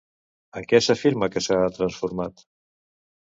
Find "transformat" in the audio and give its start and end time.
1.77-2.43